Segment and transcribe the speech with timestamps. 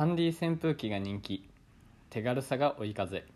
[0.00, 1.46] ハンディ扇風機が人気。
[2.08, 3.26] 手軽さが追い風。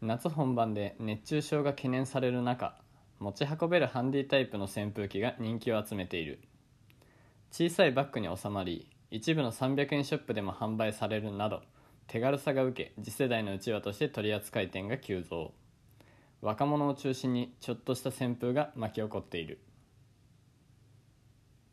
[0.00, 2.76] 夏本番で熱中症が懸念される中
[3.18, 6.38] 持ち運べるハンディタイプの扇風機が人気を集めている。
[7.50, 11.62] 小さいバッグに収まり一部の300円ショップでも販売されるなど
[12.06, 15.52] 手軽さが受け次世代のうちわとして取り扱い店が急増。
[16.42, 19.58] 若者を中心にちょっとした旋風が巻き起こっている。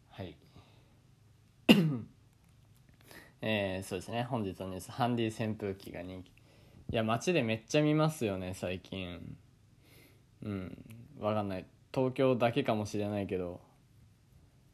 [0.09, 0.35] はい。
[3.47, 4.23] えー、そうですね。
[4.23, 4.91] 本日のニュース。
[4.91, 6.29] ハンディ扇風機が人気。
[6.29, 6.31] い
[6.95, 9.37] や街でめっちゃ見ますよね最近。
[10.41, 10.77] うん。
[11.19, 11.65] わかんない。
[11.93, 13.61] 東京だけかもしれないけど。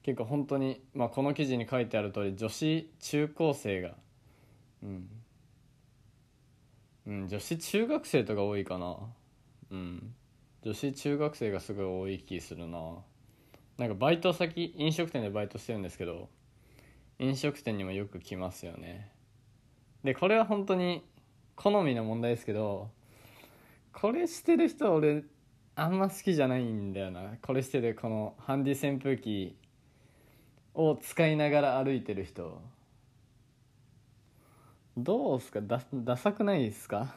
[0.04, 3.91] 結構本当にまあこの記事に書いてある通り女子中高生が。
[4.84, 5.10] うん。
[7.08, 8.96] うん女子中学生とか多いかな。
[9.72, 10.13] うん。
[10.63, 12.80] 女子中学生がすごい多い気するな。
[13.77, 16.30] なんかバイト先飲食店でバイトしてるんですけど。
[17.22, 19.12] 飲食店にもよく来ますよね。
[20.04, 21.04] でこれは本当に
[21.55, 22.90] 好みの問題ですけど
[23.94, 25.24] これしてる人俺
[25.76, 27.36] あんま好きじゃないんだよな。
[27.44, 29.55] これしてるこのハンディ扇風機
[30.74, 32.60] を使いながら歩いてる人。
[34.98, 35.62] どうすか？
[35.62, 37.13] ダダサくないですか？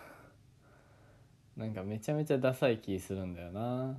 [1.57, 3.97] なんかめちゃめちゃダサい気するんだよな。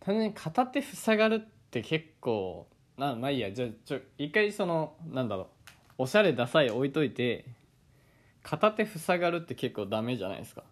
[0.00, 3.52] 単純に片手塞がるって結構なまあいいや。
[3.52, 5.46] じゃあちょ一回そのなんだろう。
[5.98, 7.46] おしゃれダサい置いといて
[8.42, 10.62] 片手塞がるって結構ダメじゃないですか。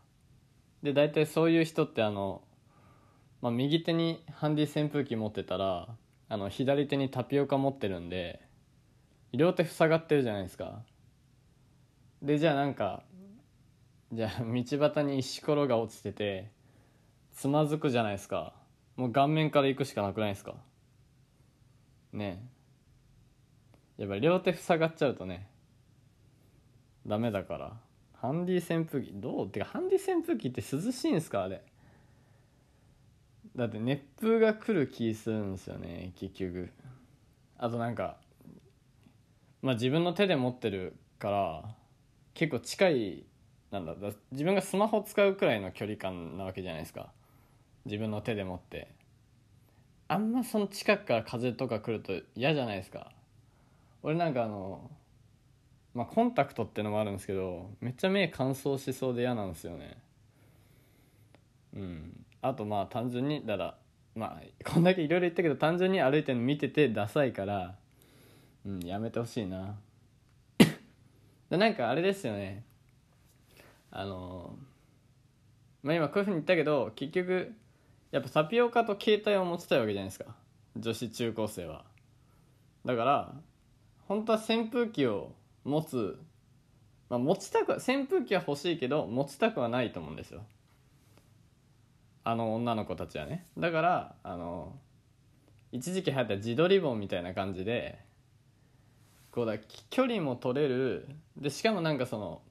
[0.83, 2.43] で大体そういう人ってあの、
[3.41, 5.89] まあ、右手にハンディ扇風機持ってたら
[6.29, 8.41] あの左手にタピオカ持ってるんで
[9.33, 10.83] 両手塞がってるじゃないですか。
[12.23, 13.03] でじゃあなんか
[14.13, 16.51] じゃあ道端に石ころが落ちてて
[17.33, 18.53] つまずくじゃないですか。
[18.97, 20.55] もう顔面から行くしかなくないですか。
[22.15, 22.47] ね。
[23.99, 25.47] やっぱ両手塞がっちゃうとね
[27.07, 27.73] ダメだから。
[28.15, 29.47] ハンディ扇風機どう？
[29.47, 31.43] ってかハンディ扇風機って涼しいんですか？
[31.43, 31.63] あれ。
[33.55, 36.71] だって熱風が来る気するんですよね結局。
[37.59, 38.17] あとなんか
[39.61, 41.75] まあ自分の手で持ってるから
[42.33, 43.25] 結構近い
[43.71, 43.95] なんだ
[44.33, 47.13] 自分がスマホ使うくらいの距離感なわけじゃないですか。
[47.85, 48.89] 自分の手で持って。
[50.09, 53.11] あんまその近くから風とか来ると嫌じゃないですか。
[54.03, 54.91] 俺なんかあの
[55.95, 59.97] まあコンタクトってのもあるんですけどめっちゃ目乾燥しそうで嫌なんですよね。
[61.75, 62.25] うん。
[62.43, 63.75] あとまあ単純にだから
[64.15, 67.75] まあこんだけいろいろ言ったけど単純に歩いてるの見ててダサいから
[68.67, 69.77] うんやめてほしいな。
[71.49, 72.63] でなんかあれですよね。
[73.91, 74.55] あの
[75.83, 77.55] まあ今こういうふうに言ったけど結局
[78.15, 80.37] やっぱタピオカと携帯を持ちたいわけじゃないですか。
[80.77, 81.85] 女子中高生は。
[82.85, 83.35] だから
[84.07, 85.33] 本当は扇風機を
[85.65, 86.17] 持つ、
[87.11, 90.45] まあ、持ちたく扇風機は欲しいけど持ちたくはないと思うんですよ。
[92.23, 93.47] あの女の子たちはね。
[93.59, 94.79] だからあの
[95.73, 97.99] 一時期流行った自撮り棒みたいな感じで
[99.33, 99.59] こうだ
[99.91, 101.09] 距離も取れる。
[101.37, 102.43] でしかもなんかその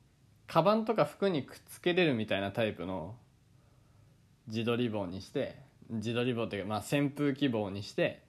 [0.46, 3.16] カバンとか服にくっつけれるみたいなタイプの
[4.48, 5.56] 自撮り棒にして
[5.90, 8.22] 自撮り棒っていうかまあ扇風機棒にして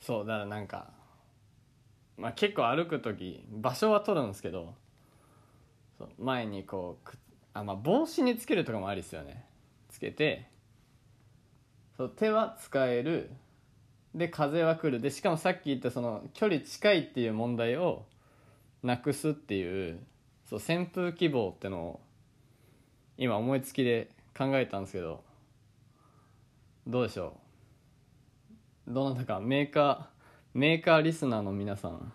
[0.00, 0.90] そうだからなんか
[2.16, 4.74] まあ結構歩く時場所は取るんですけど
[6.18, 7.18] 前にこうく
[7.52, 9.44] あまあ帽子につけるとかもありですよね。
[9.90, 10.46] つけて
[11.96, 13.30] そう手は使える。
[14.14, 15.00] で風は来る。
[15.00, 18.06] でしかもさっき言ったその距離近いっていう問題を
[18.82, 20.00] なくすっていう
[20.48, 22.00] そう扇風機棒ってのを
[23.22, 25.22] 今思いつきで考えたんですけど
[26.86, 27.36] どうでしょ
[28.88, 28.94] う？
[28.94, 32.12] どなたかメーカーメーカーリスナーの皆さん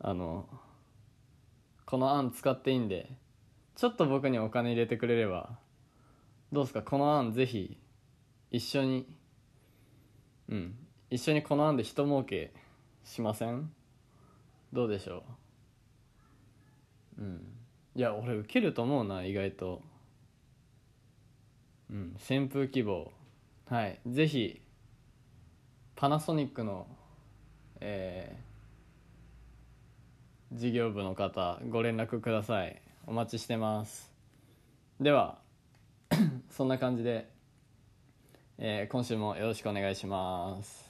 [0.00, 0.48] あの
[1.84, 3.10] この案使っていいんで
[3.76, 5.50] ちょっと僕にお金入れてくれれば
[6.50, 6.80] どうですか？
[6.80, 7.78] この案ぜひ
[8.50, 9.06] 一緒に
[10.48, 10.74] うん
[11.10, 12.54] 一緒にこの案で人儲け
[13.04, 13.70] しません？
[14.72, 15.24] どうでしょ
[17.18, 17.22] う？
[17.22, 17.57] うん。
[17.98, 19.82] いや俺受けると思うな意外と。
[21.90, 23.10] うん扇風機棒
[23.68, 23.98] はい。
[24.06, 24.60] ぜひ
[25.96, 26.86] パナソニックの
[27.80, 32.80] えー、事業部の方ご連絡ください。
[33.08, 34.12] お待ちしてます。
[35.00, 35.38] では
[36.50, 37.28] そんな感じで、
[38.58, 40.87] えー、今週もよろしくお願いします。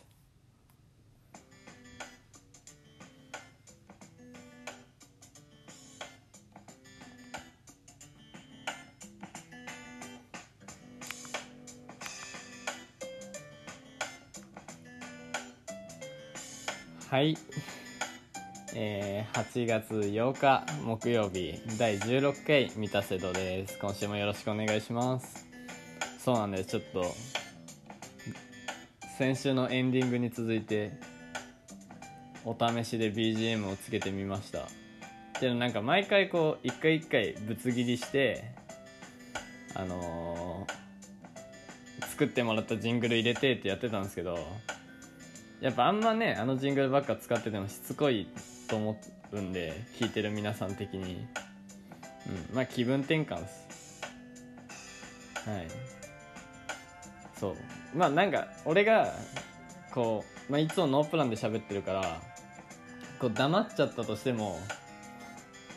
[17.19, 17.37] はい。
[18.77, 23.77] えー、8月8日木曜日第16回三田瀬戸です。
[23.77, 25.45] 今週もよろしくお願いします。
[26.21, 26.67] そうなんです。
[26.67, 27.05] ちょっと
[29.19, 30.93] 先週のエンディングに続いて
[32.45, 34.69] お試しで BGM をつけてみました。
[35.41, 38.45] でもなんか毎回こう一回一回ぶつ切りして
[39.75, 44.39] あのー、作ってもらったジングル入れてってやってたんですけど
[45.61, 48.29] やっぱあんまねあのジングルばっか使っててもしつこい
[48.69, 49.01] と思
[49.33, 51.27] うんで聴いてる皆さん的に。
[52.27, 54.03] うんまあ気分転換っす。
[55.49, 55.69] はい。
[57.39, 57.57] そう。
[57.97, 59.15] まあなんか俺が
[59.93, 62.21] こう、まあ、いつもノープランで喋ってるから
[63.19, 64.61] こう黙っちゃったとしても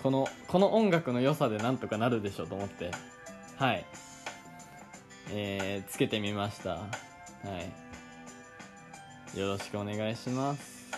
[0.04, 2.92] このこの音楽の良さでなんとかなるでしょうと思って。
[3.57, 3.86] はい。
[5.34, 6.72] えー、つけてみました。
[6.72, 6.88] は
[7.60, 7.91] い。
[9.36, 10.92] よろしくお願いします。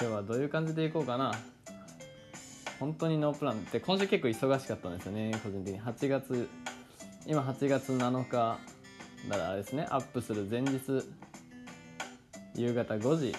[0.00, 1.34] 今日はどういう感じでいこうかな。
[2.80, 3.56] 本当にノープラン。
[3.56, 5.38] って今週結構忙しかったんですよね。
[5.42, 5.82] 個人的に。
[5.82, 6.48] 8月
[7.26, 8.58] 今8月7日
[9.28, 9.86] だからあれですね。
[9.90, 10.80] アップする前日
[12.54, 13.34] 夕方5時。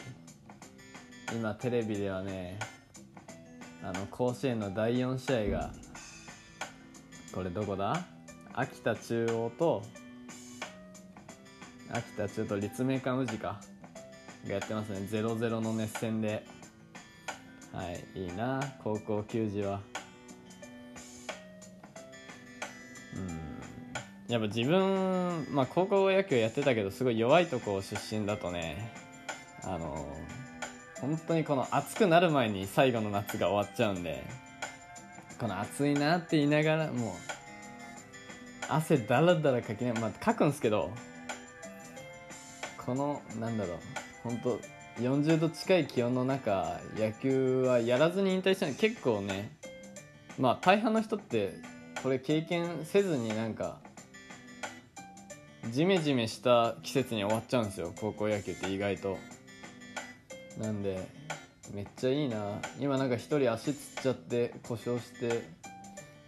[1.33, 2.59] 今テレビではね
[3.83, 5.71] あの甲子園の第4試合が
[7.33, 8.06] これどこだ？
[8.53, 9.81] 秋田中央と
[11.95, 13.62] 秋田中と立命館宇治か。
[14.45, 15.00] がやってますね。
[15.09, 16.45] 0-0の熱戦で。
[17.71, 17.83] は
[18.15, 18.62] いいいな。
[18.83, 19.80] 高校球児は。
[23.15, 24.31] うん。
[24.31, 28.92] やっぱ自分、まあ、高校野球やってたけどすごい弱いとこ出身だとね。
[29.63, 30.06] あの
[31.00, 34.21] 本当にこの暑くなる前に最後の夏が終わっちゃうんで。
[35.39, 37.12] この暑いなって言いながらもう
[38.68, 40.92] 汗だらだらかきなまあかくんですけど
[42.85, 43.77] このなんだろう
[44.23, 44.59] 本当
[45.01, 49.57] 40度近い気温の中野球はやらずに引退したの結構ね
[50.39, 51.53] まあ大半の人って
[52.03, 53.79] これ経験せずになんか
[55.71, 59.17] ジメジメした季節に終わっちゃうんですよ高校野球って意外と。
[60.59, 61.09] なんで
[61.73, 62.59] めっちゃいいな。
[62.79, 65.43] 今なんか一人足つっちゃって故障して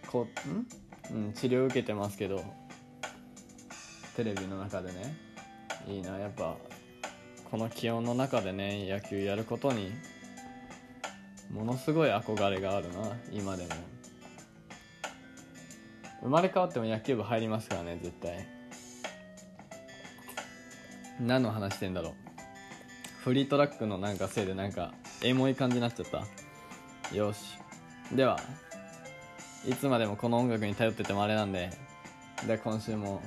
[0.08, 0.26] こ
[1.10, 2.44] うん、治療受けてますけど
[4.16, 5.27] テレビの中でね。
[5.86, 6.56] いいなやっぱ
[7.50, 9.92] この気温の中でね野球やることに
[11.50, 13.70] ものすごい憧れがあるな今でも。
[16.20, 18.46] 生まれ変わっても野球部入りますからね絶対。
[21.20, 22.12] 何の話してんだろう。
[23.22, 24.92] フリートラックのなんかせいでなんか
[25.22, 27.16] エモい感じになっちゃった。
[27.16, 27.58] よし。
[28.12, 28.40] では
[29.66, 31.70] いつまでもこの音楽に頼っててもあれなんで。
[32.46, 33.22] で今週も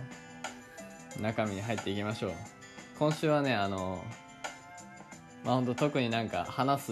[1.21, 2.31] 中身に入っていきましょう。
[3.00, 4.03] 今週はねあの
[5.44, 6.91] まあ本当特になんか話す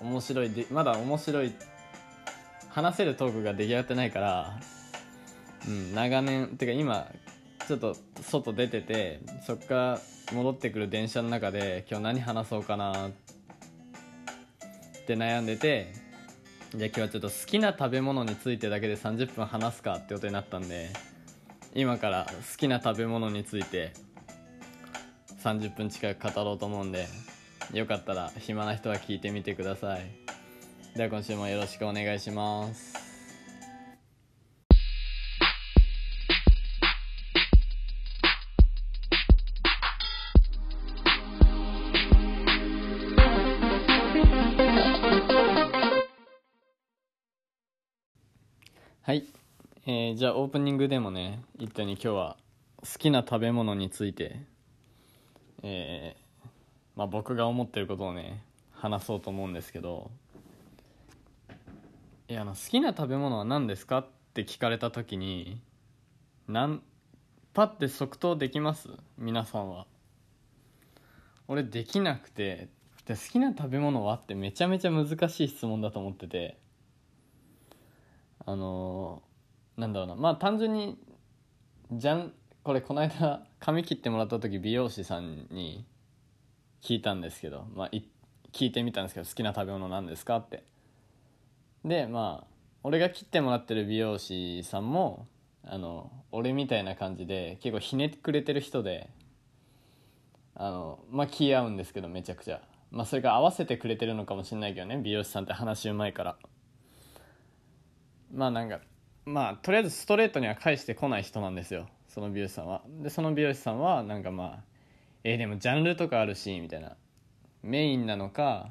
[0.00, 1.52] 面白いでまだ面白い
[2.68, 4.60] 話せるトークが出来上がってないから
[5.66, 7.10] うん長年てか今
[7.66, 10.00] ちょっと外出ててそっから
[10.32, 13.10] 戻ってくる電車の中で今日何話そうかなっ
[15.06, 15.92] て悩んでて
[16.74, 20.90] じゃあ今日はちょっと好きな食べ物についてだけで30分話すかってことになったんで
[21.74, 23.92] 今から好きな食べ物について
[25.42, 27.06] 30分近く語ろうと思うんで
[27.72, 30.10] よかったら暇な人は聞いてみてください。
[30.96, 32.98] では今週もよろしくお願いします。
[49.02, 49.24] はい、
[49.92, 52.36] えー、じゃあオープニングでもね言ったように今日は
[52.80, 54.40] 好きな食べ物について
[55.64, 56.48] えー、
[56.94, 60.12] まあ、僕が思ってることをね話そうと思うんですけど
[62.28, 65.60] いやあの好きな食べ物は何ですかって聞かれた時に
[66.46, 66.82] なん
[67.52, 68.90] パッて即答できます？
[69.18, 69.88] 皆さんは。
[71.48, 72.68] 俺できなくて
[73.06, 74.14] で好きな食べ物は？
[74.14, 76.58] ってめちゃめちゃ難しい質問だと思ってて
[78.46, 79.29] あのー、
[79.80, 80.14] なんだろうな。
[80.14, 80.98] まあ単純に
[81.92, 82.32] じゃん。
[82.62, 85.86] これこの間髪切ってもらった時美容師さんに
[86.82, 87.90] 聞いたんですけど、まあ、
[88.52, 90.62] 聞いてみたんですけど好きな食べ物なんですかって。
[91.84, 92.46] でまあ
[92.82, 95.26] 俺が切ってもらってる美容師さんも
[95.64, 99.08] あの俺みたいな感じで結構ひねくれてる人で
[100.54, 102.60] あのまあ気合うんですけどめちゃくちゃ。
[102.90, 106.36] まあそれが合わせてくれてるのかもしれないけどね美容師さんって話うまいから。
[108.34, 108.80] まあなんか
[109.24, 111.88] まあとりあえずストレートには返してこない人なんですよ。
[112.08, 112.82] その美容師さんは。
[113.02, 114.64] でその美容師さんはなんかまあ
[115.22, 116.96] えー、でもジャンルとかあるしみたいな。
[117.62, 118.70] メインなのか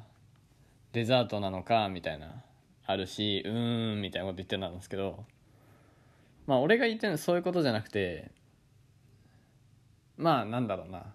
[0.92, 2.42] デザートなのかみたいな。
[2.86, 5.24] あるしうーんみたいなこと言ってたんですけど。
[6.46, 8.30] まあ俺が言ってるのはそういうことじゃなくて
[10.16, 11.14] まあなんだろうな。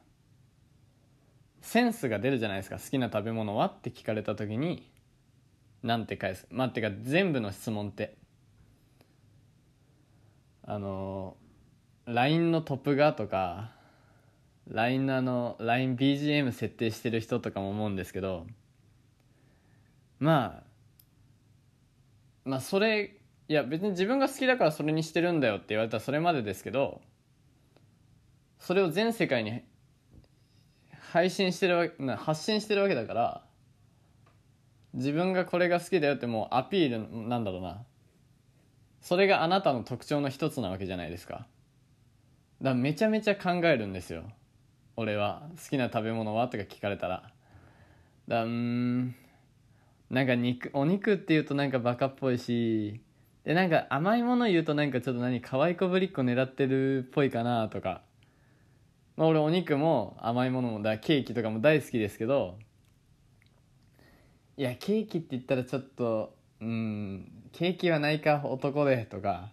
[1.61, 2.77] センスが出るじゃないですか。
[2.77, 3.67] 好きな食べ物は？
[3.67, 4.89] って聞かれた時に
[5.83, 6.47] なんて返す。
[6.49, 8.15] まあってか全部の質問って。
[10.67, 11.37] あの
[12.05, 13.71] LINE のトップ画とか
[14.67, 18.47] LINE のあの LINEBGM 設定してる人とかも思うんですけど
[20.19, 20.63] まあ
[22.45, 23.17] まあそれ
[23.47, 27.01] いや別に自分が好きだからそれにしてるんだよって言われたらそれまでですけど
[28.59, 29.61] それを全世界に
[31.11, 33.43] 配信してるわけ発信してるわけだから
[34.95, 37.83] 自分がこれが好きだよってもうアピールなんだろうな。
[39.05, 41.33] それがあなたの特徴の一つなわけじゃないですか。
[41.33, 41.47] だか
[42.69, 44.23] らめちゃめちゃ考えるんですよ。
[44.95, 46.47] 俺は好きな食べ物は？
[46.47, 47.31] とか聞かれたら。
[48.27, 49.15] だうん
[50.09, 52.99] なんか肉お肉って言うとなんかバカっぽいし。
[53.43, 58.01] でなんか甘いもの言うとなんかちょっと何可愛い子ぶりっ子狙ってるっぽいかなとか。
[59.17, 62.57] まあ俺お肉も甘いものもだケーキとかも大好きですけど。
[64.57, 69.49] いやケーキって言ったらちょっとうんケーキはないか男でとか。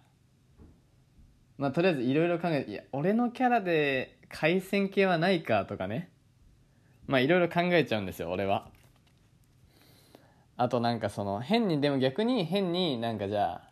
[1.57, 6.09] まあとりあえずいろいろ考えていや俺のキャラで海鮮系はないかとかね。
[7.07, 8.67] まあいろいろ考えちゃうんですよ俺は。
[10.57, 13.69] あとなんかその変にでも逆に変になんかじゃあ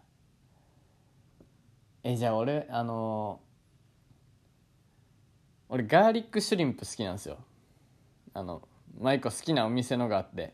[2.03, 3.39] えじゃあ俺あの
[5.69, 7.37] 俺ガーリックシュリンプ好きなんですよ。
[8.33, 8.61] あの
[8.99, 10.53] マイコ好きなお店のがあって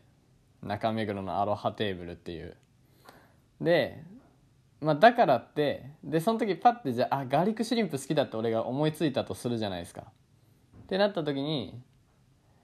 [0.62, 2.56] 中目黒のアロハテーブルっていう。
[3.60, 4.02] で
[4.80, 10.04] まあだからってでその時パッてじゃあガーリックシュリンプ好きだって俺が思いついたとするじゃないですか。
[10.82, 11.80] ってなった時に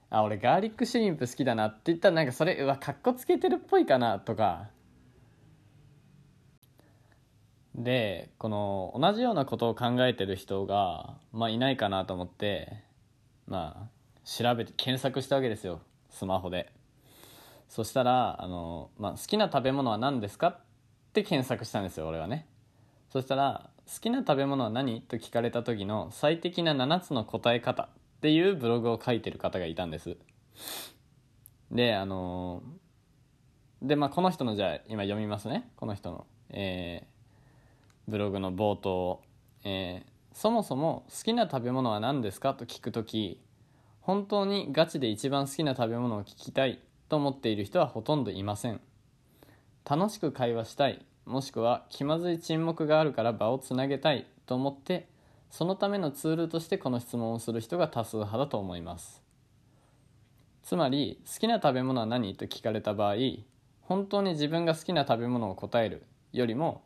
[0.09, 4.69] あ俺ガーリックシュリンプ好きだなって言ったらなんかそれうわかっこつけてるっぽいかなとか。
[7.75, 12.71] でこの同じようなことを考えてる人が、まあ、いないかなと思って
[13.47, 15.81] まあ調べて検索したわけですよ。
[16.09, 16.71] スマホで。
[17.67, 20.57] そしたらあの、まあ、好きな食べ物は何ですかっ
[21.21, 22.45] って検索したんですよ俺はね。
[23.09, 25.01] そしたら好きな食べ物は何？
[25.01, 27.87] と聞かれた時の最適な7つの答え方っ
[28.19, 30.17] ていうブログを書いてる方がいたんです。
[31.71, 32.61] であの
[33.81, 35.69] でまあこの人のじゃあ今読みますね。
[35.77, 39.21] この人のえーブログの冒頭、
[39.63, 42.55] えーそもそも好きな食べ物は何ですか？
[42.55, 43.39] と聞くとき
[44.01, 48.81] 本当にガチで一番好きな食べ物を聞きたいと思っている人はほとんどいません。
[49.87, 55.07] 楽しく会話したいもしくは気まずい沈黙があるから場をつなげたいと思って
[55.51, 59.23] そのためのツールとしてこの質問をする人が多数派だと思います。
[60.63, 63.15] つまり好きな食べ物は何と聞かれた場合
[63.81, 66.81] 本当に自分が好きな食べ物を答えるよりも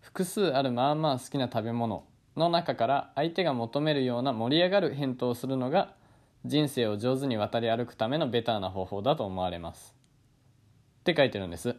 [0.00, 2.04] 複数あるまあまあ好きな食べ物
[2.36, 5.94] の中から相手が求めるような盛り上がる返答をするのが
[6.44, 9.96] 人生を上手に渡り歩くためのベターな方法だと思われます。
[11.00, 11.76] って書いてるんです。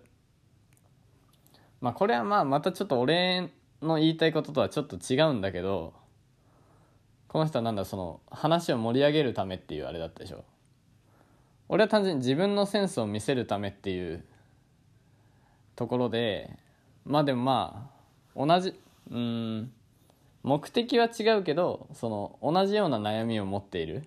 [1.81, 5.93] まあこれはまあまたちょっと俺の言いたいこととはちょっと違うんだけど
[7.27, 10.43] この人はなんだその話を盛り上げるためっていうあれだったでしょ。
[11.69, 14.24] 俺は単純に自分のセンスを見せるためっていう
[15.75, 16.57] ところで
[17.05, 17.91] まあでもま
[18.36, 18.74] あ同じ
[19.12, 19.72] うん
[20.43, 24.05] 目的は違うけどその同じような悩みを持っている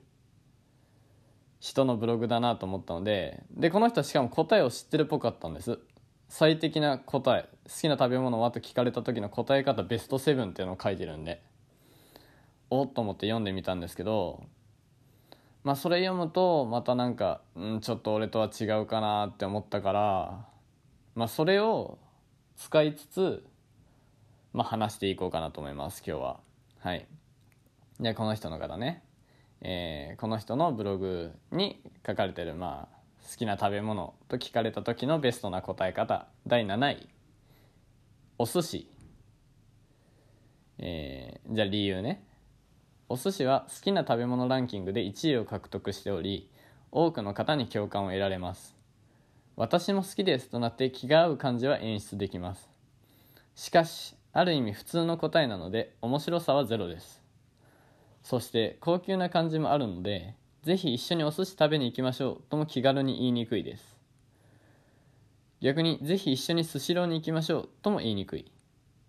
[1.61, 5.79] 人のブログだなと思ったのででこの人はしかも答えを知ってるっぽかったんです。
[6.31, 7.60] 最適な答え。
[7.79, 8.51] きな食べ物は？
[8.51, 11.43] と聞かれた時の答え方ベスト7っていうのを書いてるんで。
[12.71, 14.45] おっと思って読んでみたんですけど。
[15.63, 20.47] まあそれ読むとまたなんか、うん、ちょっと俺とは違うかなって思ったから。
[21.15, 21.99] まあそれを
[22.57, 23.45] 使いつつ
[24.53, 26.41] まあ話していこうかなと思います今日は。
[26.79, 27.07] はい。
[27.99, 29.03] でこの人の方ね。
[29.61, 37.09] えーこの人のブログに書かれてる、まあ、好きな食べ物と聞かれた時のベストな答え方第7位。
[38.43, 38.87] お寿司、
[40.79, 42.25] えーじゃあ理由ね。
[43.11, 46.49] お寿司は好きな食べ物ランキングで1位を獲得しており
[46.91, 48.75] 多くの方に共感を得られます。
[49.57, 52.71] 私も好きですとなって気が合う感じは演出できます。
[53.55, 57.23] しかしある意味普通の答えなので面白さはゼロです。
[58.23, 63.90] そして高級な感じもあるのでぜひ一緒にお寿司食べに行きましょうとも気軽に言いにくいです。
[65.61, 68.51] 逆にぜひ一緒にスシローに行きましょうとも言いにくい。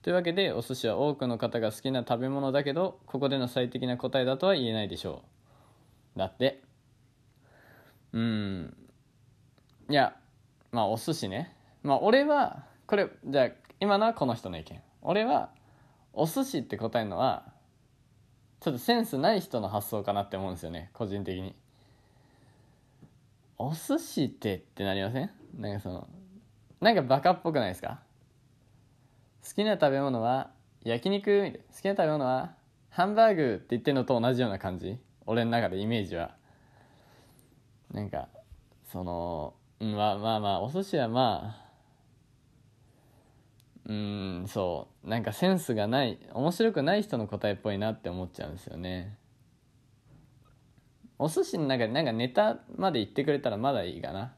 [0.02, 5.24] というわけでお寿司は多くの方が好きな食べ物だけどここでの最適な答えだとは言えないでしょ
[6.16, 6.20] う。
[6.20, 6.62] だって。
[8.12, 8.76] うん。
[9.90, 10.16] いや
[10.72, 11.56] まあお寿司ね。
[11.84, 14.82] まあ俺はこれじゃあ今のはこの人の意見。
[15.02, 15.52] 俺は
[16.14, 17.46] お寿司って答えるのは
[18.60, 20.90] ちょっとセンスない人の発想かなって思うんですよね。
[20.94, 21.56] 個人的に。
[23.58, 25.30] お寿司ってってなりません？
[25.58, 26.08] なんかその
[26.82, 28.00] なんかバカっぽくないですか？
[29.48, 30.50] 好きな食べ物は
[30.84, 32.56] 焼肉みたい好きな食べ物は
[32.90, 34.98] ハンバーグって言ってるのと同じような感じ？
[35.26, 36.36] 俺の中でイメージは。
[37.94, 38.30] なんか
[38.92, 41.66] そのまあまあまあお寿司はまあ
[43.86, 45.10] うんそう。
[45.10, 49.18] なんかセンスがない面白くない人の答えっぽいなって思っちゃうんですよね。
[51.20, 54.34] お寿司の中でなんかネタまで言ってくれたらまだいいかな。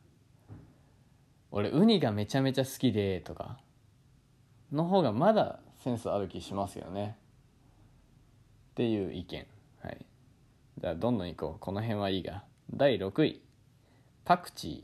[1.55, 3.59] 俺ウニがめちゃめちゃ好きでとか。
[4.71, 7.15] の方がまだセンスある気しますよね。
[8.71, 9.45] っていう意見。
[9.83, 10.03] はい。
[10.81, 11.59] じゃあどんどんいこう。
[11.59, 12.43] この辺はいいが。
[12.73, 13.39] 第6位。
[14.25, 14.83] パクチ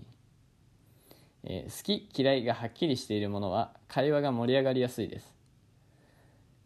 [1.44, 5.34] ー、えー、好き嫌いがはっきりしているものは会話が盛り上がりやすいです。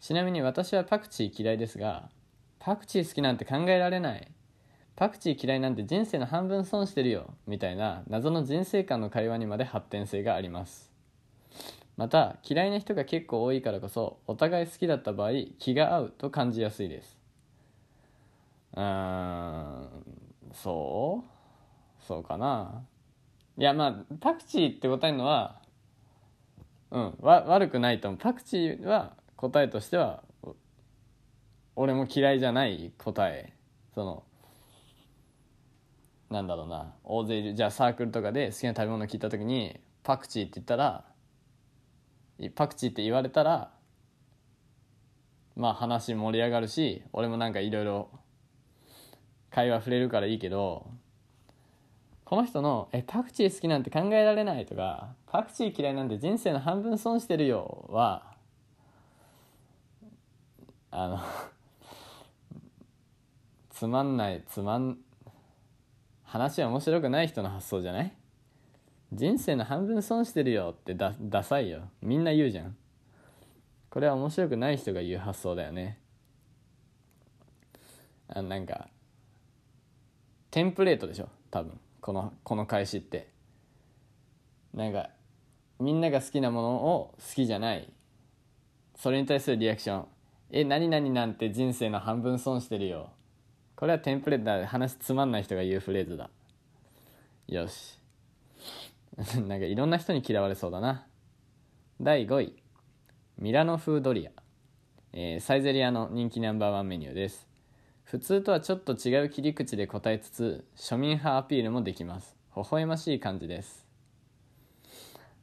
[0.01, 2.09] ちなみに私はパクチー嫌いですが
[2.59, 4.27] パクチー好きなんて考えられない。
[4.95, 10.91] パクチー嫌いなんて人生の半分損してるよみたいな謎の人生観の会話にまで発展性があります。
[11.97, 17.17] また嫌いな人が結構多いからこそお互い好きだった場合気が合うと感じやすいです。
[18.75, 18.81] うー
[19.81, 19.87] ん
[20.53, 21.23] そ
[22.01, 22.03] う？
[22.07, 22.83] そうかな？
[23.57, 25.61] いやまあパクチーって答えるのは
[26.91, 28.19] うんわ悪くないと思う。
[28.19, 30.23] パクチーは答えとしては
[31.75, 33.53] 俺も嫌いじゃない答え。
[33.95, 34.23] その
[36.33, 36.93] なんだろうな。
[37.03, 37.53] 大勢いる。
[37.53, 41.05] じゃあサークルとかで好きな食べ物聞いた時にパクチーって言ったら
[42.55, 43.71] パクチーって言われたら
[45.55, 48.09] まあ話盛り上がるし俺もなんかいろいろ
[49.49, 50.87] 会話触れるからいいけど
[52.25, 58.33] この人の「えパクチー好きなんて考えられない」とか「パクチー嫌いなんて人生の半分損してるよ」は
[60.91, 61.19] あの
[63.69, 64.97] つまんないつまん
[66.33, 68.11] 話は面白くない人の発想じゃない？
[69.11, 71.83] 人生の半分損してるよってダダサいよ。
[72.01, 72.75] みんな言うじゃん。
[73.91, 75.99] これは面白くない人が言う発想だよね。
[78.27, 78.87] あなんか
[80.49, 81.29] テンプレートでしょ？
[81.51, 81.79] 多分。
[82.01, 83.29] このこの返しって。
[84.73, 85.11] なんか
[85.79, 87.93] みんなが好きなものを好きじゃない。
[88.95, 90.07] それに対するリアクション。
[90.49, 93.11] え何々なんて人生の半分損してるよ。
[93.83, 96.29] これはテンプレートだ話つまんない人が言うフレーズだ。
[97.49, 97.99] よし。
[99.45, 101.05] なんかいろんな人に嫌われそうだな。
[101.99, 102.63] 第5位。
[103.39, 104.31] ミラノ風ドリア、
[105.11, 107.45] えー、サイゼリアの人気ナンバーワンメニューです。
[108.05, 112.37] 普通とはちょっと違う切り口で答えつつ庶民派アピールもできます。
[112.55, 113.85] 微笑ましい感じです。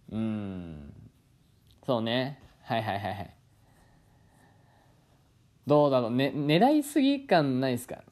[0.09, 0.95] うーん。
[1.85, 2.41] そうね。
[2.63, 3.37] はいはいはいはい。
[5.67, 8.03] どうだろう、ね、狙いすぎ感ないですか？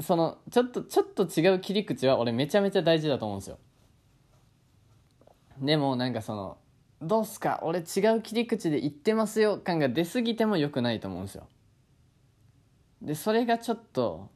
[0.00, 3.58] そのちょっとちょっと違う切り口は俺めちゃめちゃ大事だと思うんですよ。
[5.60, 6.58] でもなんかその
[7.02, 7.60] どうすか？
[7.62, 7.82] 俺違
[8.16, 9.58] う切り口で言ってますよ。
[9.58, 11.48] 感が出過ぎてもよくないと思うんですよ。
[13.02, 14.30] でそれがちょっと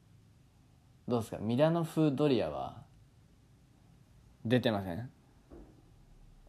[1.07, 1.39] どうですか？
[1.39, 2.83] ミラノ風ドリアは
[4.45, 5.11] 出てません？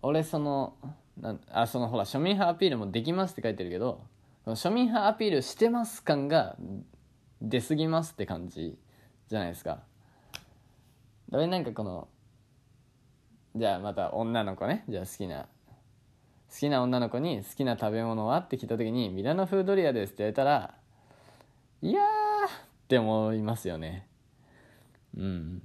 [0.01, 0.75] 俺その
[1.19, 4.01] なあそのほら庶民派アピールもできますって書いてるけど
[4.47, 6.55] 庶民派アピールしてます感が
[7.41, 8.77] 出過ぎますって感じ。
[9.29, 9.79] じゃないですか。
[11.29, 12.07] だからなんかこの
[13.55, 14.83] じゃあまた女の子ね。
[14.89, 15.47] じゃあ好きな
[16.51, 18.37] 好きな女の子に好きな食べ物は？
[18.37, 20.73] って聞いた時にミラノ風ドリアですって言われたら
[21.81, 22.07] いやっ
[22.87, 24.07] て思いますよね。
[25.17, 25.61] うん。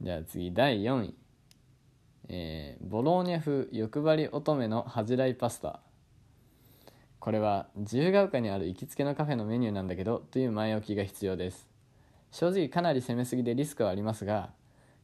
[0.00, 1.14] じゃあ次第4位。
[2.28, 5.80] えー、ボローニャ風欲張り乙女の恥じらいパスタ。
[7.18, 11.68] これは自由が丘にある行きつけのカフェのメニューなんだけどという前置きが必要です。
[12.34, 14.50] 正直かなり攻めすぎでリスクはありますが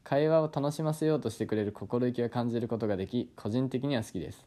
[0.02, 4.44] 会話を楽しませようとしてくれる心意気を感じることができ個人的には好きです。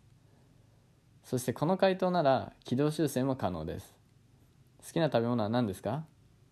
[1.23, 3.95] そしてこの回答なら軌道修正も可能です。
[4.85, 6.03] 好きな食べ物は何ですか？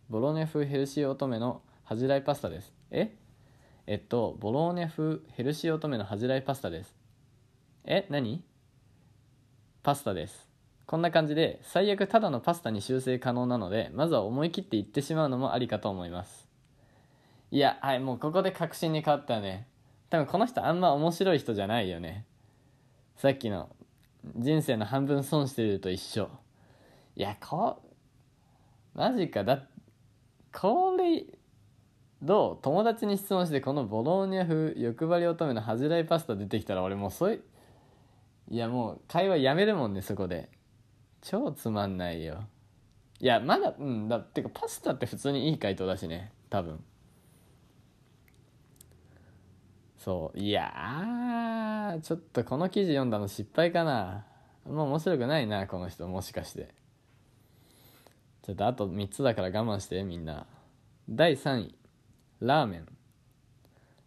[0.10, 2.74] ボローニャ風ヘルシー乙女の恥じらいパスタです。
[2.92, 3.14] え？
[3.86, 6.96] えっとボローニャ風ヘルシー乙女の恥じらいパスタです。
[7.84, 8.08] え？
[8.10, 8.42] 何？
[9.84, 10.51] パスタです。
[10.92, 16.52] こんな感じで最悪ただのパスタに修正可能なのでまずは思い切って言ってしまうのもありかと思います
[17.54, 19.68] いや、はい、もうここで確信に変わったね。
[20.10, 22.26] 多分この人あんま面白い人じゃないよね。
[23.18, 23.70] さっきの
[24.38, 26.30] 人生の半分損してると一緒。
[27.18, 27.82] いや、こ
[28.96, 29.64] う、マジか、だ、
[30.54, 31.26] これ、
[32.22, 37.44] どう友達に質問してこのボローニャ風欲張り乙女の恥じらいパスタ出てきたら俺もうそういう
[38.52, 40.52] いやもう会話やめるもんねそこで
[41.22, 42.44] 超つまんないよ。
[43.20, 46.32] いやまだうんだってかパスタって普通にいい回答だしね。
[46.50, 46.84] 多分。
[49.98, 50.40] そう。
[50.40, 54.26] いやーちょっとこの記事読んだの失敗かな。
[54.66, 56.74] もう面白くないなこの人もしかして。
[58.42, 60.48] ちょっとあと3つだから我慢してみんな。
[61.08, 61.76] 第3位。
[62.40, 62.88] ラーメン。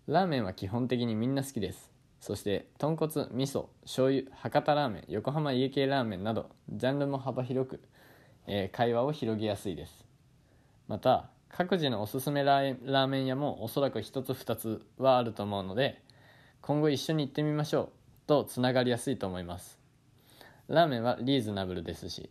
[0.08, 1.93] ラーメンは基本的にみんな好きです。
[2.24, 7.82] そして豚骨味噌醤油博多ラーメン横浜家系ラーメンなどジャンルも幅広く、
[8.46, 10.06] えー会話を広げやすいです。
[10.88, 16.00] また各自のおすすめラーラーメン屋もおそらく1つ2つはあると思うので
[16.62, 17.88] 今後一緒に行ってみましょう
[18.26, 19.78] とつながりやすいと思います。
[20.68, 22.30] ラーメンはリーズナブルですし、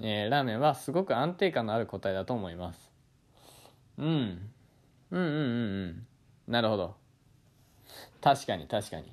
[0.00, 2.90] えーラーメンはすごく安定感のある答えだと思います。
[3.96, 4.06] うん。
[4.06, 4.50] うん
[5.12, 6.06] うんうんうん。
[6.48, 7.01] なるほど。
[8.22, 9.12] 確かに確かに。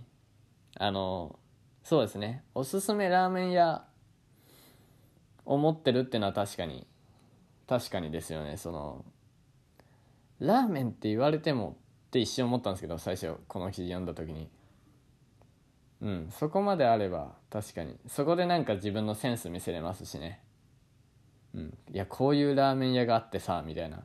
[0.78, 1.40] あの
[1.84, 2.44] そうですね。
[2.54, 3.84] おすすめラーメン屋
[5.46, 6.86] を持ってるっていうのは確かに
[7.68, 8.56] 確かにですよね。
[8.56, 9.04] その
[10.40, 14.50] ラーメンって言われてもって一瞬思ったんですけど最初この記事読んだ時に。
[16.02, 17.98] うんそこまであれば確かに。
[18.08, 20.44] そこでなんか自分のセンス見せれますしね。
[21.56, 24.04] うんいやこういうラーメン屋があってさみたいな。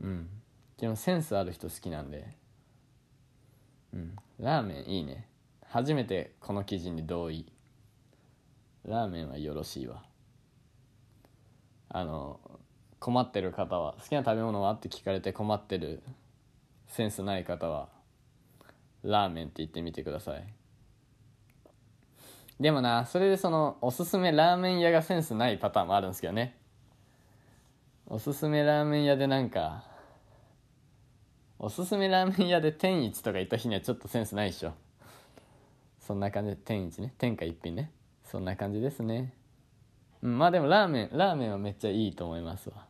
[0.00, 0.28] うん。
[0.78, 2.43] でもセンスある人好きなんで。
[4.40, 5.28] ラーメンいいね。
[5.66, 7.46] 初めてこの記事に同意。
[8.86, 10.02] ラーメンはよろしいわ。
[11.88, 12.40] あの
[12.98, 16.02] 困ってる方は好きな食べ物はって聞かれて困ってる
[16.88, 17.88] センスない方は
[19.02, 20.44] ラーメンって言ってみてください。
[22.58, 26.56] でもなそれでそのおすすめラーメン屋がセンスないパターンもあるんですけどね。
[28.06, 29.84] おすすめラーメン屋でなんか
[31.64, 34.74] おすすめラーメン屋で天一とか言った日にはちょっとセンスないでしょ。
[35.98, 36.50] そんな感じ。
[36.50, 37.14] で天一ね。
[37.16, 37.90] 天下一品ね。
[38.22, 39.32] そんな感じですね。
[40.20, 42.84] うんまあでもラーメンラーメンはめっちゃいいと思いますわ。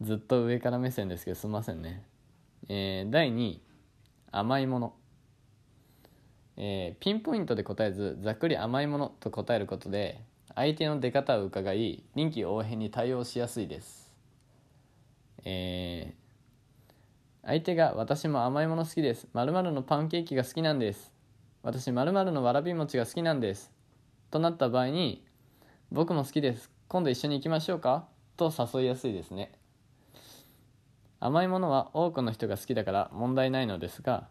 [0.00, 2.02] ずっと上から目線ですけどすみませんね。
[2.68, 3.60] えー、第2位。
[4.32, 4.94] 甘いもの。
[6.56, 10.20] えーピンポイントで答えずざっくり甘いものと答えることで
[10.56, 14.12] 相手の出方を伺い臨機応変に対応しやすいです。
[15.44, 16.25] えー
[17.46, 19.28] 相手が私も甘いもの好きです。
[19.32, 21.12] 〇〇のパンケーキが好きなんです。
[21.62, 23.70] 私〇〇のわらび餅が好きなんです。
[24.32, 25.24] となった場合に
[25.92, 26.72] 僕も好きです。
[26.88, 28.08] 今度一緒に行きましょうか。
[28.36, 29.52] と誘いやすいですね。
[31.20, 34.26] 甘いものは多くの人が好きだから問題ないのですが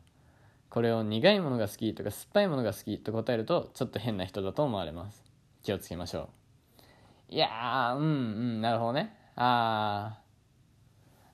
[0.69, 5.23] これを苦いものが好きとか酸っぱいものが好きと答えるとちょっと変な人だと思われます。
[5.63, 6.29] 気をつけましょ
[7.31, 7.33] う。
[7.33, 9.15] いやーうんうんなるほどね。
[9.37, 10.24] あー。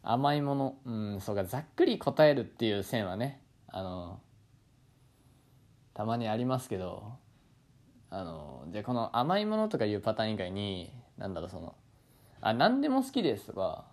[0.03, 0.75] 甘いもの。
[0.85, 4.19] うんそうかざっくり答えるっていう線はねあの
[5.93, 7.13] たまにありますけど
[8.09, 11.75] あのじゃあこの甘いものとかいうパターン以外になんだろうその
[12.41, 13.85] あ何でも好きですとか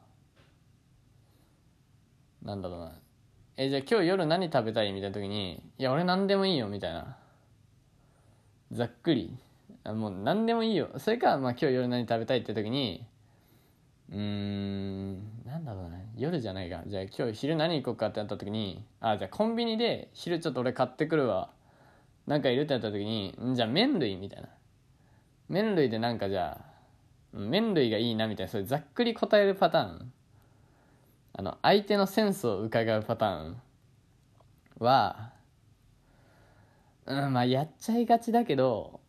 [2.43, 2.93] なんだろうな。
[3.57, 7.17] えじゃあ今日夜何食べたいみたいな時にいや俺何でもいいよみたいな。
[8.73, 9.37] ざっくり。
[9.85, 10.91] あもう何でもいいよ。
[10.99, 13.05] それか、まあ、今日夜何食べたいって時に
[14.11, 16.83] うーんなんだろうな夜じゃないか。
[16.87, 21.51] じゃあ今日昼何行こうかってなった時にあじゃあコンビニで昼ちょっと俺買ってくるわ。
[22.27, 24.49] なんかいるってなった時にじゃあ麺類みたいな。
[25.49, 26.65] 麺類でなんかじゃあ
[27.33, 30.13] 麺類がいいなみたいなそういうざっくり答えるパターン。
[31.35, 33.63] あの相手のセンスを伺うパターン
[34.81, 35.31] は
[37.07, 39.01] うんまあやっちゃいがちだけど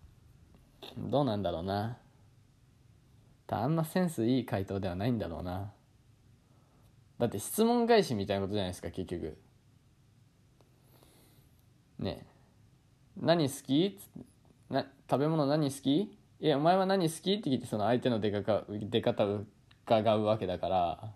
[0.97, 1.97] どうなんだろうな。
[3.57, 5.71] あんまセンスいい回答ではないんだろうな。
[7.17, 9.37] だって質問返しみたいなことじゃないですか結局。
[11.99, 12.25] ね
[13.17, 13.99] 何好き？
[14.69, 16.17] な食べ物何好き？
[16.39, 17.33] えお前は何好き？
[17.33, 19.43] って聞いてその相手の出か出方を
[19.85, 21.11] 伺うわけだから。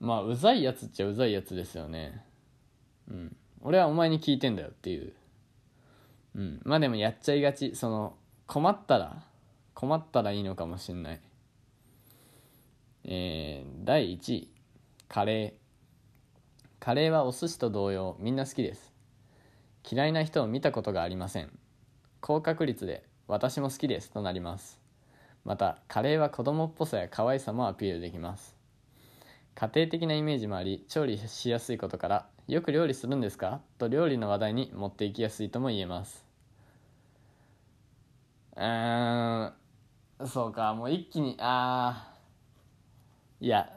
[0.00, 2.24] まあうざいやつっちゃうざいやつですよね。
[3.08, 3.36] うん。
[3.60, 5.12] 俺はお前に聞いてんだよっていう。
[6.34, 6.60] うん。
[6.64, 7.76] まあでもやっちゃいがち。
[7.76, 8.16] その
[8.48, 9.22] 困ったら
[9.74, 11.20] 困ったらいいのかもしんない。
[13.04, 14.48] えー、第1位。
[15.08, 15.62] カレー。
[16.78, 18.92] カレーはお寿司と同様みんな好きです。
[19.90, 21.50] 嫌いな人を見たことがありません。
[22.20, 24.80] 高確率で私も好きですとなります。
[25.44, 28.56] またカレーは子供っぽさや可愛さもアピールできます。
[29.54, 33.60] 家庭的なイメージもあり調理しやすいことからよく料理するんですか？
[33.78, 36.24] と料理の話題に持っていきやすいとも言えます。
[38.56, 39.52] うん
[40.26, 42.14] そうかもう一気にあ
[43.40, 43.72] いや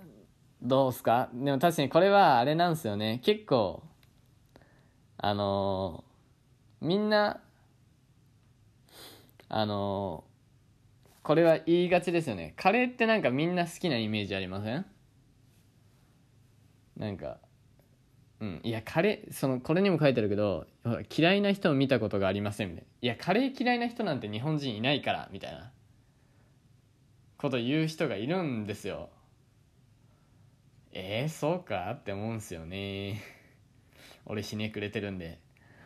[0.62, 1.30] どうすか？
[1.34, 3.22] でも確かにこれはあれなんですよね。
[3.24, 3.84] 結構
[5.18, 7.42] あのーみんな
[9.50, 10.36] あのー
[11.24, 12.54] これは言いがちですよね。
[12.56, 14.86] カレーってなんかみんな好きなイメージありません？
[16.98, 17.38] なんか
[18.40, 18.62] うん。
[18.64, 20.68] いやカレーそのこれにも書いてあるけど
[21.16, 22.90] 嫌いな人を見たことがありませんみたいな。
[23.02, 25.72] いやカレー嫌いな人なんて日本人いないからみたいな。
[27.38, 29.10] こと言う人がいるんですよ。
[30.92, 33.22] えー、そうかって思うんすよね。
[34.26, 35.40] 俺ひねくれてるんで。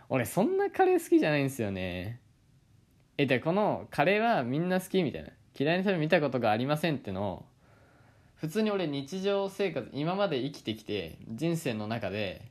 [0.07, 2.19] 俺そんなカレー好きじゃないんですよね。
[3.17, 5.29] えでこのカレーはみんな好きみたいな。
[5.59, 7.45] 嫌いな人見たことがありませんってのを
[8.35, 12.49] 普通に俺日常生活今まで生きてきて人生の中で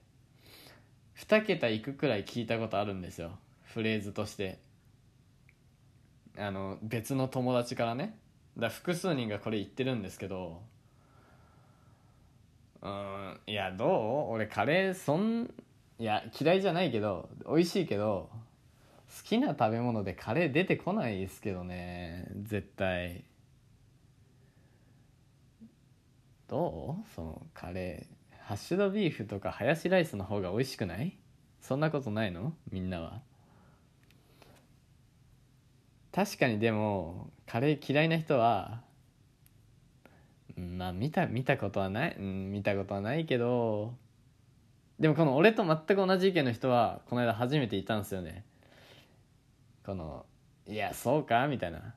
[1.17, 3.39] 2桁いくくらい聞いたことあるんですよ。
[3.65, 4.59] フレーズとして。
[6.37, 8.17] あの別の友達からね。
[8.59, 10.61] だ複数人がこれ言ってるんですけど
[12.83, 13.87] うんいやど
[14.31, 14.33] う？
[14.33, 15.51] 俺カレーそん
[15.99, 18.29] いや嫌いじゃないけど美味しいけど
[19.17, 23.25] 好きな食べ物でカレー出てこないですけどね絶対。
[26.47, 27.09] どう？
[27.15, 28.37] そのカレー。
[28.47, 31.17] ハッシュドビーフとかハヤシライスの方が美味しくない？
[31.61, 32.55] そんなことないの？
[32.71, 33.21] みんなは。
[36.13, 38.83] 確かにでもカレー嫌いな人は
[40.57, 43.95] まあ見た見たことはない、うん、見たことはないけど
[44.99, 48.45] でもこの俺と全く同じ意見の人はこの間初めていたんですよね。
[49.85, 50.27] この
[50.67, 51.95] 「いやそうか?」みたいな。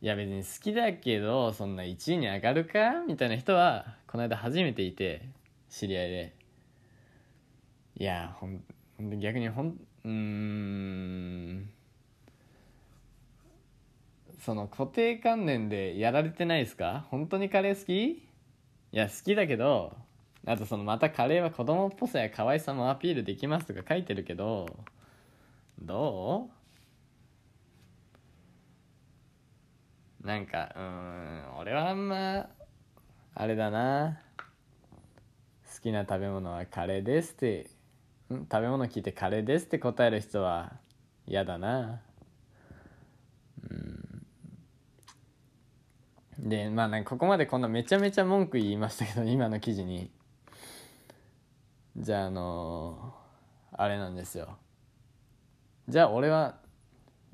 [0.00, 3.04] いや別に好きだけどそんな1位に上がるか？
[3.06, 5.28] みたいな人はこの間初めていて
[5.68, 6.34] 知り合いで。
[7.96, 8.64] いやほん
[9.20, 11.70] 逆にほんうん。
[14.40, 17.06] その固定観念でやられてないですか？
[17.10, 18.10] 本当にカレー好き？
[18.10, 18.22] い
[18.92, 19.96] や好きだけど
[20.46, 24.66] あとそのまたカレーは子供っぽさや可愛さもアピールできますとか書いてるけど
[25.82, 26.48] ど
[30.22, 30.26] う？
[30.26, 32.48] なんかうん俺はあんま
[33.34, 34.20] あれだな。
[35.74, 37.70] 好きな食べ物はカレーですって
[38.32, 40.72] ん食べ物聞いてカレーですって答える人は
[41.26, 42.00] 嫌だな
[43.70, 44.26] うん
[46.48, 50.10] でまあなんかここまでこんなめちゃめちゃ文句言いましたけど 今の記事に。
[51.96, 53.14] じゃああの
[53.72, 54.56] あれなんですよ。
[55.88, 56.58] じゃあ俺は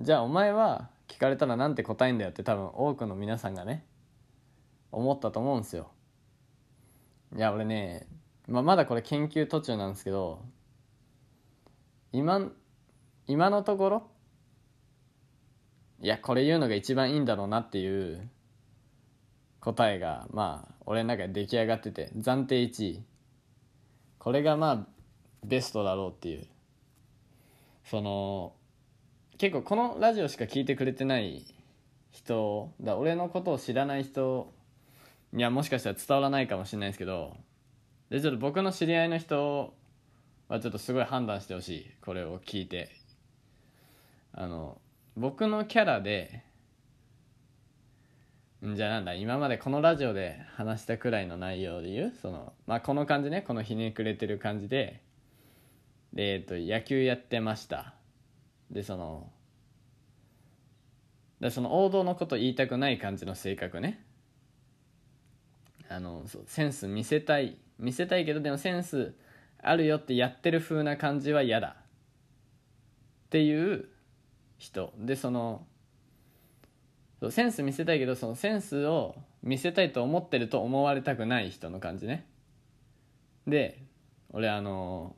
[0.00, 3.84] じゃあお前は聞かれたらなんて答えんだよって多分多くの皆さんがね
[4.90, 5.90] 思ったと思うんですよ。
[7.36, 8.06] いや俺ね、
[8.48, 10.42] まあ、まだこれ研究途中なんですけど
[12.12, 12.50] 今
[13.26, 14.10] 今のところ
[16.00, 18.28] いやこれ言うのが一番いいんだろうなっていう
[19.64, 23.02] 答えがまあ俺の中で出来上がってて暫定1位。
[24.18, 24.86] これがまあ
[25.42, 26.46] ベストだろうっていう。
[27.84, 28.52] その
[29.38, 31.44] 結構このラジオしか聞いてくれてない
[32.10, 34.52] 人だ俺のことを知らない人
[35.32, 37.36] にはもしかしたら伝わらないかもしれないですけど
[38.10, 39.74] でちょっと僕の知り合いの人
[40.48, 42.90] はちょっとすごい判断してほしいこれを聞いて。
[44.36, 44.80] あの
[45.16, 46.42] 僕のキャラで
[48.72, 52.14] じゃあなんだ今までこのラジオで話したくらいの内容で言う？
[52.22, 53.42] そのまあこの感じね。
[53.42, 55.02] このひねくれてる感じで。
[56.14, 57.92] でえっと野球やってました。
[58.70, 59.30] でその
[61.40, 64.02] でその王道のこと言いたくない感じの性格ね。
[65.90, 67.58] あのセンス見せたい。
[67.78, 69.14] 見せたいけどでもセンス
[69.60, 71.76] あるよってやってる風な感じは嫌だ。
[73.26, 73.90] っていう
[74.56, 74.94] 人。
[74.96, 75.66] でその
[77.24, 82.26] そうセンス見せたいけどそのセンスを見せたいと思ってると思われたくない人の感じね。
[83.46, 83.82] で
[84.30, 85.16] 俺あの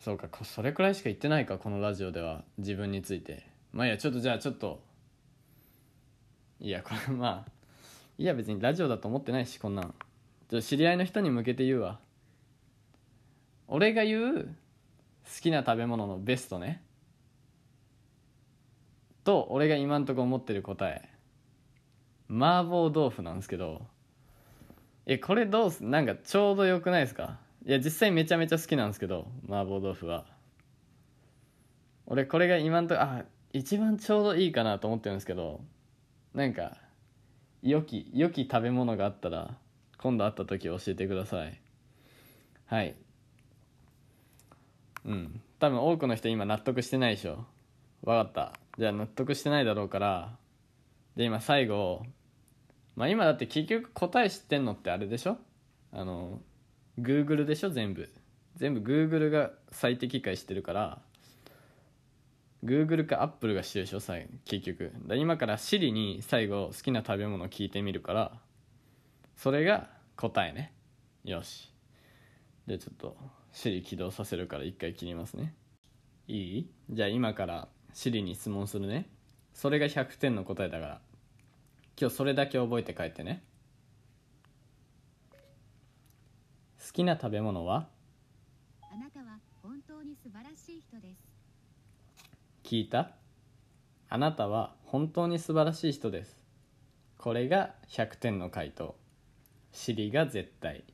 [0.00, 3.46] そうかそれくらいしか言ってないかこのラジオでは自分について。
[3.72, 4.82] まあいやちょっとじゃあちょっと
[6.58, 7.52] いやこれまあ
[8.18, 9.94] いや別にラジオだと思ってないしこんなん。
[10.60, 12.00] 知り合いの人に向けて言うわ。
[13.68, 14.50] 俺が言う好
[15.40, 16.82] きな食べ物のベストね。
[19.30, 21.08] と俺が今んとこ思ってる答え。
[22.28, 23.86] 麻婆豆腐なんですけど。
[25.06, 27.38] えこれどうすなんかちょうどよくないですか？
[27.64, 30.26] いや実際めちゃめちゃ好きなんですけど麻婆豆腐は。
[32.06, 35.60] 俺これが今んとこあ一番ちょうどいいかなと思ってるんですけど。
[36.34, 36.76] なんか
[37.62, 39.54] 良き良き食べ物があったら
[39.98, 41.60] 今度会った時教えてください。
[42.66, 42.96] はい。
[45.04, 45.40] うん。
[45.58, 47.44] 多分多くの人今納得してないでしょ。
[48.02, 48.54] 分かった。
[48.80, 50.38] じゃあ納得してないだろうから
[51.14, 52.02] で今最後
[52.96, 55.36] まあ今だって結局答え知ってんのってあれでしょ？
[55.92, 56.40] あの
[56.98, 57.68] Google でしょ？
[57.68, 58.08] 全部。
[58.56, 60.98] 全部 Google が最適解してるから
[62.64, 64.00] Google か Apple がしてるでしょ？
[64.00, 64.92] 最結局。
[65.06, 68.32] だ今から Siri に最後好きな食べ物を聞いてみるから
[69.36, 70.72] それが答えね。
[71.24, 71.70] よし。
[72.66, 73.14] でちょっと
[73.52, 75.52] Siri 起動させるから一回切りますね。
[76.28, 76.70] いい？
[76.88, 79.08] じゃあ今から Siri に質問するね。
[79.52, 81.00] それが100点の答えだから。
[82.00, 83.42] 今日それだけ覚えて帰ってね。
[86.84, 87.88] 好きな食べ物は？
[88.82, 91.20] あなたは本当に素晴らしい人です。
[92.64, 93.12] 聞いた？
[94.08, 96.36] あなたは本当に素晴らしい人です。
[97.18, 98.96] これが100点の回答。
[99.72, 100.84] 尻が絶対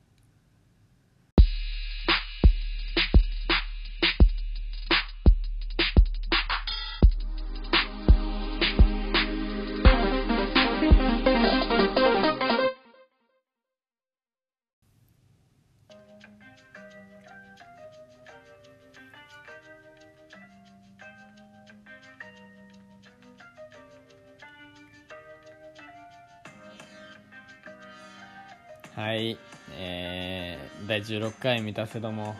[31.07, 32.35] 16回満たせども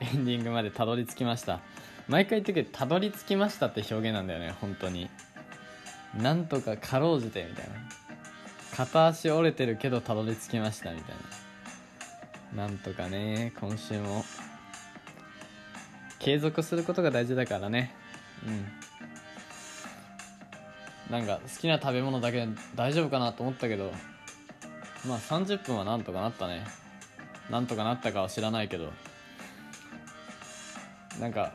[0.00, 1.60] エンディングまでたどり着きました。
[2.08, 5.08] 毎回言ってるけどたどり着きましたって表現なんだよね本当に。
[6.20, 7.74] なんとかかろうじてみたいな。
[8.74, 11.14] 片足折れてるけどたどり着きましたみたい
[12.56, 12.64] な。
[12.64, 14.24] なんとかね今週も。
[16.18, 17.94] 継続することが大事だからね。
[18.46, 18.66] うん。
[21.10, 23.92] なんか好きな食べ物だけで大丈夫かなと思ったけど
[25.06, 26.64] まあ30分はなんとかなったね。
[27.50, 28.92] なんとかなったかは知らないけど。
[31.20, 31.52] なんか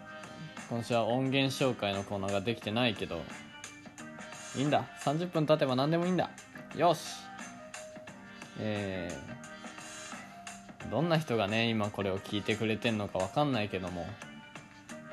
[0.70, 3.22] 今週は音源紹介のコーナーができてないけど。
[4.56, 4.86] いいんだ。
[5.04, 6.30] 30分経てば何でもいいんだ。
[6.76, 7.00] よし。
[8.60, 14.06] えー、どんな人がね今これを聞いてくれてんのかわかんないけども。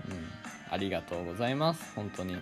[0.08, 0.28] うん。
[0.70, 1.92] ありがとうございます。
[1.94, 2.34] 本当に。
[2.34, 2.40] うん。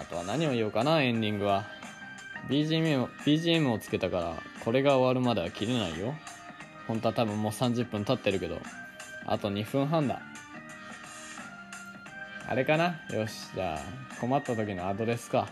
[0.00, 1.64] あとは何を言おうかなエンディングは。
[2.48, 4.53] BGM BGM をつけたから。
[4.64, 6.14] これが終わるまでは切れないよ。
[6.88, 8.60] 本当は多分もう30分経ってるけど。
[9.26, 10.20] あと2分半だ。
[12.46, 13.00] あれかな？
[13.10, 13.50] よし。
[13.54, 15.48] じゃあ困った時のアドレスか。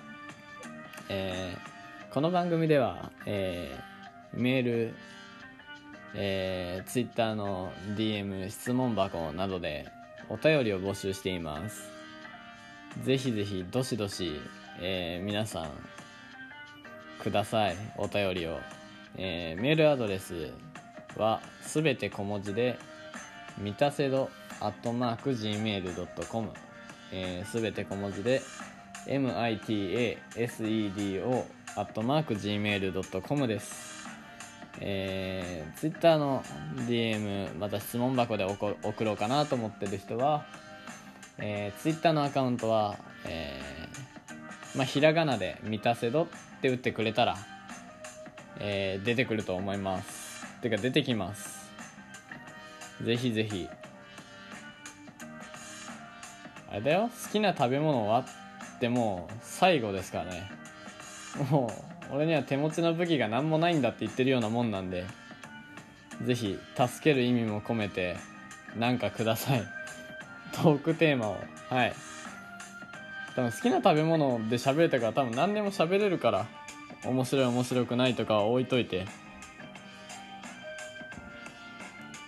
[1.08, 4.94] えー、この番組では、えー、メール
[6.14, 9.88] えー、Twitter の DM 質問箱などで
[10.28, 11.90] お便りを募集しています。
[13.02, 14.40] ぜひぜひどしどし、
[14.80, 15.70] えー、皆さん
[17.22, 17.76] ください。
[17.96, 18.58] お便りを、
[19.16, 20.52] えーメールアドレス
[21.16, 22.78] はすべて小文字で
[23.58, 26.50] みたせどアットマーク Gmail.com
[27.44, 28.42] すべて小文字で
[29.06, 31.44] mitasedo
[31.74, 33.92] アットマーク Gmail.com です。
[34.80, 36.42] えー、Twitter の
[36.86, 40.44] DM また質問箱でおこ送ろうかなと思ってる人は、
[41.38, 42.96] えー、Twitter のアカウントは、
[43.26, 46.24] えーまあ、ひらがなで「みたせど」
[46.58, 47.36] って打ってくれたら、
[48.64, 50.46] えー出てくると思います。
[50.62, 51.70] てか出てきます。
[53.02, 53.68] ぜひぜひ。
[56.70, 57.10] あれだよ。
[57.24, 58.20] 好きな食べ物は？
[58.20, 60.50] ってもう最後ですからね。
[61.50, 61.72] も
[62.10, 65.04] う俺には手持ちの武器が何もないんだって言ってるようなもんなんで。
[66.24, 68.16] ぜひ助ける意味も込めて
[68.78, 69.64] なんかください。
[70.52, 71.36] トークテーマを。
[71.68, 71.92] はい。
[73.34, 76.46] 多分好きな食べ物で喋れたから多分何でも喋れるから。
[77.04, 79.06] 面白い面白くないとか置いといて。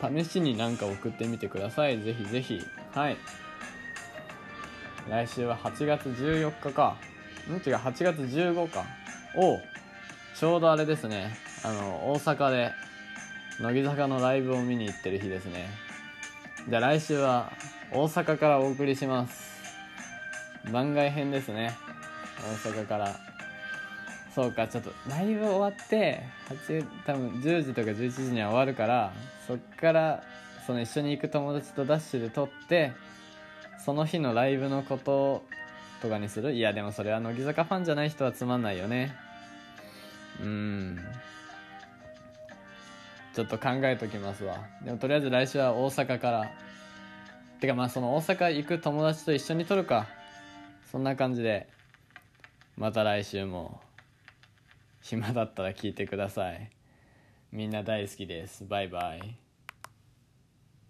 [0.02, 1.98] 試しになんか送ってみてください。
[2.00, 2.60] ぜひぜひ。
[2.92, 3.16] はい。
[5.08, 6.96] 来週は8月14日か。
[7.48, 7.52] ん？
[7.52, 8.84] 違う8月15か
[9.36, 9.58] お
[10.34, 11.36] ちょうどあれですね。
[11.62, 12.72] あの大阪で
[13.60, 15.68] 乃木坂のライブを見に行ってる日ですね。
[16.68, 17.52] じゃあ来週は
[17.92, 19.62] 大阪からお送りします。
[20.72, 21.76] 番外編ですね。
[22.64, 23.23] 大阪から。
[24.34, 29.12] そうかちょっとライブ終わって8多分10時とか11時には終わるから
[29.46, 30.24] そっから
[30.66, 32.92] その一緒に行く友達とダッシュで撮って
[33.84, 35.44] その日のライブのこと
[36.00, 36.52] とかにする？
[36.52, 39.14] いやでもそれは乃木坂ファンじゃない人はつまんないよね。
[40.42, 40.98] うん。
[43.34, 44.58] ちょっと考えときますわ。
[44.82, 46.50] でもとりあえず来週は大阪から。
[47.60, 50.06] てかまあその大阪行く友達と一緒に撮るか。
[50.90, 51.68] そんな感じで。
[52.76, 53.83] また来週も。
[55.04, 56.70] 暇だったら聞いてください。
[57.52, 58.64] みんな大好きです。
[58.64, 59.43] バイバイ。